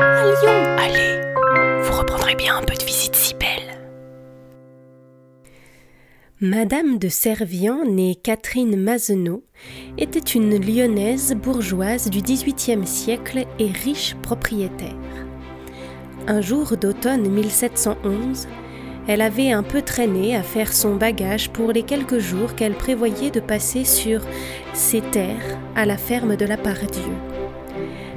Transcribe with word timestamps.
À 0.00 0.24
Lyon. 0.24 0.58
Allez, 0.76 1.82
vous 1.84 1.92
reprendrez 1.96 2.34
bien 2.34 2.56
un 2.56 2.62
peu 2.62 2.74
de 2.74 2.82
visite 2.82 3.14
si 3.14 3.34
belle. 3.34 3.78
Madame 6.40 6.98
de 6.98 7.08
Servian, 7.08 7.84
née 7.84 8.16
Catherine 8.16 8.76
Mazenot, 8.76 9.44
était 9.98 10.18
une 10.18 10.60
lyonnaise 10.60 11.36
bourgeoise 11.36 12.10
du 12.10 12.22
XVIIIe 12.22 12.84
siècle 12.88 13.44
et 13.60 13.68
riche 13.68 14.16
propriétaire. 14.20 14.96
Un 16.26 16.40
jour 16.40 16.76
d'automne 16.76 17.28
1711, 17.28 18.48
elle 19.08 19.20
avait 19.20 19.52
un 19.52 19.62
peu 19.62 19.82
traîné 19.82 20.36
à 20.36 20.42
faire 20.42 20.72
son 20.72 20.96
bagage 20.96 21.50
pour 21.50 21.72
les 21.72 21.82
quelques 21.82 22.18
jours 22.18 22.54
qu'elle 22.54 22.74
prévoyait 22.74 23.30
de 23.30 23.40
passer 23.40 23.84
sur 23.84 24.20
ses 24.74 25.00
terres 25.00 25.58
à 25.76 25.86
la 25.86 25.96
ferme 25.96 26.36
de 26.36 26.44
la 26.44 26.56
Pardieu. 26.56 27.12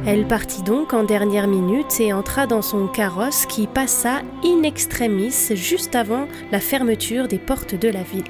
Elle 0.07 0.25
partit 0.25 0.63
donc 0.63 0.94
en 0.94 1.03
dernière 1.03 1.47
minute 1.47 1.99
et 1.99 2.13
entra 2.13 2.47
dans 2.47 2.61
son 2.61 2.88
carrosse 2.88 3.45
qui 3.45 3.67
passa 3.67 4.21
in 4.44 4.63
extremis 4.63 5.52
juste 5.53 5.94
avant 5.94 6.27
la 6.52 6.59
fermeture 6.59 7.27
des 7.27 7.38
portes 7.38 7.75
de 7.75 7.89
la 7.89 8.02
ville. 8.02 8.23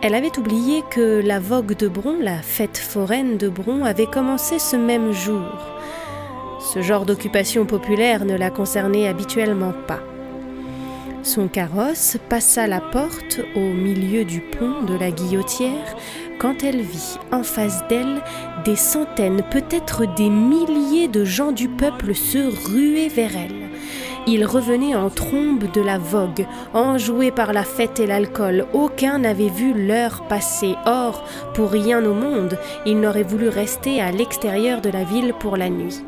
Elle 0.00 0.16
avait 0.16 0.36
oublié 0.36 0.82
que 0.90 1.20
la 1.24 1.38
vogue 1.38 1.76
de 1.76 1.86
Bron, 1.86 2.16
la 2.20 2.42
fête 2.42 2.78
foraine 2.78 3.36
de 3.36 3.48
Bron, 3.48 3.84
avait 3.84 4.06
commencé 4.06 4.58
ce 4.58 4.74
même 4.74 5.12
jour. 5.12 5.46
Ce 6.58 6.82
genre 6.82 7.06
d'occupation 7.06 7.66
populaire 7.66 8.24
ne 8.24 8.36
la 8.36 8.50
concernait 8.50 9.06
habituellement 9.06 9.74
pas. 9.86 10.00
Son 11.22 11.46
carrosse 11.46 12.16
passa 12.28 12.66
la 12.66 12.80
porte 12.80 13.40
au 13.54 13.60
milieu 13.60 14.24
du 14.24 14.40
pont 14.40 14.82
de 14.82 14.98
la 14.98 15.12
Guillotière 15.12 15.96
quand 16.40 16.64
elle 16.64 16.80
vit 16.80 17.16
en 17.30 17.44
face 17.44 17.86
d'elle 17.88 18.20
des 18.64 18.74
centaines, 18.74 19.42
peut-être 19.48 20.12
des 20.16 20.28
milliers 20.28 21.06
de 21.06 21.24
gens 21.24 21.52
du 21.52 21.68
peuple 21.68 22.14
se 22.16 22.38
ruer 22.68 23.08
vers 23.08 23.36
elle. 23.36 23.68
Ils 24.26 24.44
revenaient 24.44 24.96
en 24.96 25.10
trombe 25.10 25.70
de 25.72 25.80
la 25.80 25.98
vogue, 25.98 26.46
enjoués 26.74 27.30
par 27.30 27.52
la 27.52 27.62
fête 27.62 28.00
et 28.00 28.06
l'alcool. 28.06 28.66
Aucun 28.72 29.18
n'avait 29.18 29.48
vu 29.48 29.74
l'heure 29.74 30.26
passer. 30.28 30.74
Or, 30.86 31.24
pour 31.54 31.70
rien 31.70 32.04
au 32.04 32.14
monde, 32.14 32.58
il 32.84 33.00
n'aurait 33.00 33.22
voulu 33.22 33.48
rester 33.48 34.00
à 34.00 34.10
l'extérieur 34.10 34.80
de 34.80 34.90
la 34.90 35.04
ville 35.04 35.34
pour 35.38 35.56
la 35.56 35.70
nuit. 35.70 36.02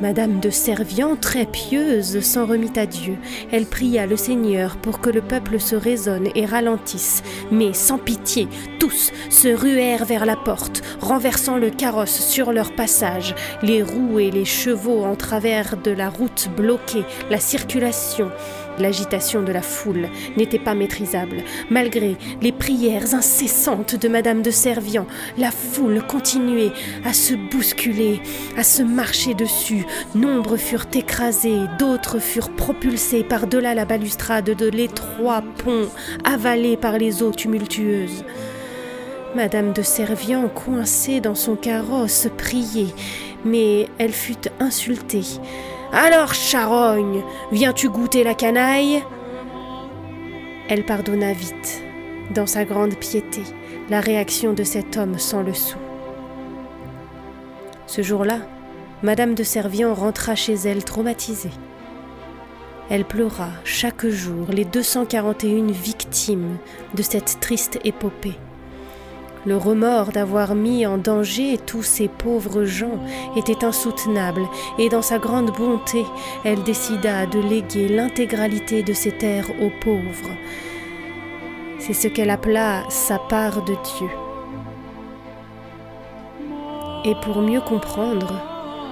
Madame 0.00 0.40
de 0.40 0.48
Servian, 0.48 1.14
très 1.14 1.44
pieuse, 1.44 2.20
s'en 2.20 2.46
remit 2.46 2.72
à 2.76 2.86
Dieu. 2.86 3.18
Elle 3.52 3.66
pria 3.66 4.06
le 4.06 4.16
Seigneur 4.16 4.78
pour 4.78 5.00
que 5.00 5.10
le 5.10 5.20
peuple 5.20 5.60
se 5.60 5.76
raisonne 5.76 6.28
et 6.34 6.46
ralentisse. 6.46 7.22
Mais 7.52 7.74
sans 7.74 7.98
pitié, 7.98 8.48
tous 8.78 9.12
se 9.28 9.48
ruèrent 9.48 10.06
vers 10.06 10.24
la 10.24 10.36
porte, 10.36 10.82
renversant 11.00 11.58
le 11.58 11.68
carrosse 11.68 12.18
sur 12.18 12.52
leur 12.52 12.72
passage. 12.72 13.34
Les 13.62 13.82
roues 13.82 14.18
et 14.18 14.30
les 14.30 14.46
chevaux 14.46 15.04
en 15.04 15.16
travers 15.16 15.76
de 15.76 15.90
la 15.90 16.08
route 16.08 16.48
bloquée, 16.56 17.04
la 17.28 17.38
circulation. 17.38 18.30
L'agitation 18.80 19.42
de 19.42 19.52
la 19.52 19.60
foule 19.60 20.08
n'était 20.36 20.58
pas 20.58 20.74
maîtrisable. 20.74 21.44
Malgré 21.70 22.16
les 22.40 22.52
prières 22.52 23.14
incessantes 23.14 23.94
de 23.94 24.08
Madame 24.08 24.40
de 24.40 24.50
Servian, 24.50 25.06
la 25.36 25.50
foule 25.50 26.02
continuait 26.06 26.72
à 27.04 27.12
se 27.12 27.34
bousculer, 27.34 28.20
à 28.56 28.62
se 28.62 28.82
marcher 28.82 29.34
dessus. 29.34 29.84
Nombre 30.14 30.56
furent 30.56 30.86
écrasés, 30.94 31.60
d'autres 31.78 32.18
furent 32.18 32.50
propulsés 32.56 33.22
par-delà 33.22 33.74
la 33.74 33.84
balustrade 33.84 34.56
de 34.56 34.68
l'étroit 34.68 35.42
pont, 35.58 35.88
avalés 36.24 36.78
par 36.78 36.96
les 36.96 37.22
eaux 37.22 37.32
tumultueuses. 37.32 38.24
Madame 39.34 39.72
de 39.72 39.82
Servian, 39.82 40.48
coincée 40.48 41.20
dans 41.20 41.34
son 41.34 41.54
carrosse, 41.54 42.28
priait, 42.36 42.94
mais 43.44 43.86
elle 43.98 44.12
fut 44.12 44.48
insultée. 44.58 45.24
Alors, 45.92 46.34
charogne, 46.34 47.22
viens-tu 47.50 47.88
goûter 47.88 48.22
la 48.22 48.34
canaille? 48.34 49.02
Elle 50.68 50.86
pardonna 50.86 51.32
vite, 51.32 51.82
dans 52.32 52.46
sa 52.46 52.64
grande 52.64 52.94
piété, 52.94 53.42
la 53.88 54.00
réaction 54.00 54.52
de 54.52 54.62
cet 54.62 54.96
homme 54.96 55.18
sans 55.18 55.42
le 55.42 55.52
sou. 55.52 55.78
Ce 57.86 58.02
jour-là, 58.02 58.38
Madame 59.02 59.34
de 59.34 59.42
Servian 59.42 59.92
rentra 59.92 60.36
chez 60.36 60.54
elle 60.54 60.84
traumatisée. 60.84 61.50
Elle 62.88 63.04
pleura 63.04 63.48
chaque 63.64 64.06
jour 64.06 64.46
les 64.52 64.64
241 64.64 65.72
victimes 65.72 66.58
de 66.94 67.02
cette 67.02 67.40
triste 67.40 67.80
épopée. 67.82 68.38
Le 69.46 69.56
remords 69.56 70.08
d'avoir 70.08 70.54
mis 70.54 70.84
en 70.84 70.98
danger 70.98 71.58
tous 71.64 71.82
ces 71.82 72.08
pauvres 72.08 72.64
gens 72.64 72.98
était 73.36 73.64
insoutenable, 73.64 74.42
et 74.78 74.90
dans 74.90 75.00
sa 75.00 75.18
grande 75.18 75.50
bonté, 75.56 76.04
elle 76.44 76.62
décida 76.62 77.24
de 77.24 77.38
léguer 77.38 77.88
l'intégralité 77.88 78.82
de 78.82 78.92
ses 78.92 79.12
terres 79.12 79.50
aux 79.62 79.72
pauvres. 79.80 80.36
C'est 81.78 81.94
ce 81.94 82.08
qu'elle 82.08 82.28
appela 82.28 82.82
sa 82.90 83.18
part 83.18 83.64
de 83.64 83.72
Dieu. 83.72 84.10
Et 87.06 87.14
pour 87.22 87.40
mieux 87.40 87.62
comprendre, 87.62 88.42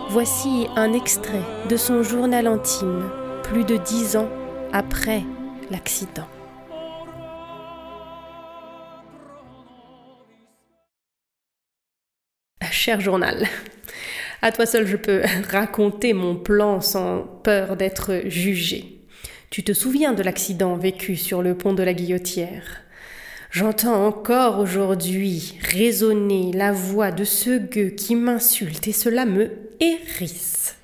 voici 0.09 0.67
un 0.77 0.95
extrait 0.95 1.45
de 1.69 1.77
son 1.77 2.03
journal 2.03 2.47
intime, 2.47 3.11
plus 3.43 3.65
de 3.65 3.77
dix 3.77 4.17
ans 4.17 4.31
après 4.73 5.23
l'accident. 5.71 6.38
Cher 12.89 13.03
journal, 13.03 13.47
à 14.41 14.51
toi 14.51 14.65
seul 14.65 14.87
je 14.87 14.97
peux 14.97 15.21
raconter 15.51 16.15
mon 16.15 16.37
plan 16.37 16.81
sans 16.81 17.21
peur 17.45 17.77
d'être 17.77 18.23
jugé. 18.25 19.03
Tu 19.51 19.63
te 19.63 19.75
souviens 19.75 20.15
de 20.15 20.23
l'accident 20.23 20.75
vécu 20.79 21.15
sur 21.15 21.43
le 21.43 21.55
pont 21.55 21.75
de 21.75 21.83
la 21.83 21.93
Guillotière? 21.93 22.81
J'entends 23.51 24.07
encore 24.07 24.59
aujourd'hui 24.59 25.59
résonner 25.61 26.51
la 26.55 26.73
voix 26.73 27.11
de 27.11 27.25
ce 27.25 27.59
gueux 27.59 27.91
qui 27.91 28.15
m'insulte 28.15 28.89
et 28.89 28.93
cela 28.93 29.27
me 29.27 29.51
hérisse. 29.81 30.78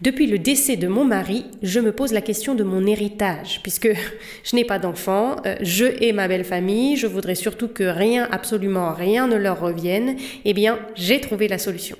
Depuis 0.00 0.26
le 0.26 0.38
décès 0.38 0.76
de 0.76 0.88
mon 0.88 1.04
mari, 1.04 1.44
je 1.62 1.78
me 1.78 1.92
pose 1.92 2.12
la 2.12 2.20
question 2.20 2.54
de 2.54 2.64
mon 2.64 2.84
héritage, 2.86 3.60
puisque 3.62 3.88
je 4.44 4.56
n'ai 4.56 4.64
pas 4.64 4.78
d'enfants, 4.78 5.36
euh, 5.46 5.54
je 5.60 5.86
et 6.02 6.12
ma 6.12 6.28
belle 6.28 6.44
famille, 6.44 6.96
je 6.96 7.06
voudrais 7.06 7.36
surtout 7.36 7.68
que 7.68 7.84
rien, 7.84 8.28
absolument 8.30 8.92
rien 8.92 9.28
ne 9.28 9.36
leur 9.36 9.60
revienne, 9.60 10.16
eh 10.44 10.52
bien, 10.52 10.78
j'ai 10.94 11.20
trouvé 11.20 11.48
la 11.48 11.58
solution. 11.58 11.96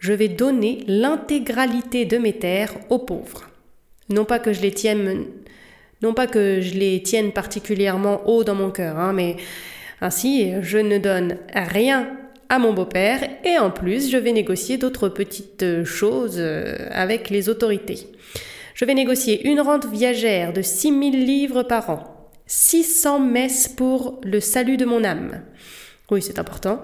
Je 0.00 0.12
vais 0.12 0.28
donner 0.28 0.84
l'intégralité 0.86 2.04
de 2.04 2.18
mes 2.18 2.34
terres 2.34 2.74
aux 2.90 2.98
pauvres. 2.98 3.48
Non 4.10 4.24
pas 4.24 4.38
que 4.38 4.52
je 4.52 4.60
les 4.60 4.72
tienne, 4.72 5.24
non 6.02 6.12
pas 6.12 6.26
que 6.26 6.60
je 6.60 6.74
les 6.74 7.02
tienne 7.02 7.32
particulièrement 7.32 8.28
haut 8.28 8.44
dans 8.44 8.54
mon 8.54 8.70
cœur, 8.70 8.98
hein, 8.98 9.12
mais 9.14 9.36
ainsi 10.00 10.52
je 10.60 10.78
ne 10.78 10.98
donne 10.98 11.38
rien 11.54 12.10
à 12.48 12.58
mon 12.58 12.72
beau-père 12.72 13.28
et 13.44 13.58
en 13.58 13.70
plus 13.70 14.10
je 14.10 14.16
vais 14.16 14.32
négocier 14.32 14.76
d'autres 14.76 15.08
petites 15.08 15.84
choses 15.84 16.36
euh, 16.38 16.76
avec 16.90 17.30
les 17.30 17.48
autorités. 17.48 18.08
Je 18.74 18.84
vais 18.84 18.94
négocier 18.94 19.46
une 19.48 19.60
rente 19.60 19.86
viagère 19.86 20.52
de 20.52 20.62
6000 20.62 21.24
livres 21.24 21.62
par 21.62 21.90
an, 21.90 22.30
600 22.46 23.20
messes 23.20 23.68
pour 23.68 24.20
le 24.24 24.40
salut 24.40 24.76
de 24.76 24.84
mon 24.84 25.04
âme. 25.04 25.42
Oui, 26.10 26.20
c'est 26.20 26.38
important. 26.38 26.82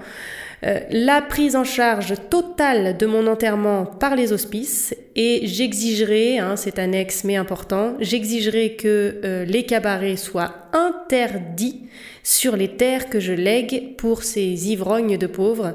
Euh, 0.65 0.81
la 0.91 1.21
prise 1.21 1.55
en 1.55 1.65
charge 1.65 2.15
totale 2.31 2.97
de 2.97 3.05
mon 3.05 3.27
enterrement 3.27 3.85
par 3.85 4.17
les 4.17 4.33
hospices 4.33 4.95
et 5.15 5.43
j'exigerai, 5.45 6.39
hein, 6.39 6.57
c'est 6.57 6.79
annexe 6.79 7.25
mais 7.25 7.37
important, 7.37 7.97
j'exigerai 8.01 8.77
que 8.77 9.21
euh, 9.25 9.45
les 9.45 9.65
cabarets 9.65 10.17
soient 10.17 10.55
interdits 10.73 11.83
sur 12.23 12.57
les 12.57 12.77
terres 12.77 13.11
que 13.11 13.21
je 13.21 13.33
lègue 13.33 13.97
pour 13.97 14.23
ces 14.23 14.71
ivrognes 14.71 15.19
de 15.19 15.27
pauvres, 15.27 15.75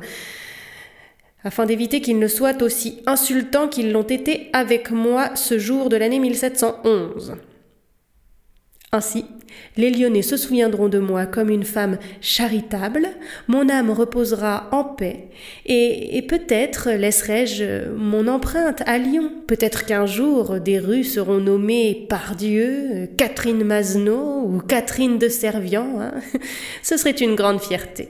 afin 1.44 1.68
d'éviter 1.68 2.02
qu'ils 2.02 2.20
ne 2.20 2.28
soient 2.28 2.64
aussi 2.64 3.04
insultants 3.06 3.68
qu'ils 3.68 3.92
l'ont 3.92 4.02
été 4.02 4.50
avec 4.54 4.90
moi 4.90 5.36
ce 5.36 5.60
jour 5.60 5.90
de 5.90 5.98
l'année 5.98 6.20
1711. 6.20 7.36
Ainsi, 8.92 9.26
les 9.78 9.90
Lyonnais 9.90 10.22
se 10.22 10.38
souviendront 10.38 10.88
de 10.88 11.00
moi 11.00 11.26
comme 11.26 11.50
une 11.50 11.64
femme 11.64 11.98
charitable, 12.22 13.08
mon 13.48 13.70
âme 13.70 13.90
reposera 13.90 14.70
en 14.72 14.84
paix, 14.84 15.28
et, 15.66 16.22
peut-être 16.28 16.92
laisserai-je 16.92 17.90
mon 17.96 18.28
empreinte 18.28 18.82
à 18.86 18.98
Lyon. 18.98 19.32
Peut-être 19.48 19.86
qu'un 19.86 20.06
jour 20.06 20.60
des 20.60 20.80
rues 20.80 21.04
seront 21.04 21.40
nommées 21.40 22.06
par 22.10 22.36
Dieu, 22.36 23.10
Catherine 23.18 23.64
Mazenot 23.64 24.44
ou 24.46 24.60
Catherine 24.60 25.18
de 25.18 25.30
Servian. 25.30 26.00
Hein. 26.00 26.14
Ce 26.84 26.98
serait 26.98 27.12
une 27.12 27.36
grande 27.36 27.62
fierté. 27.62 28.10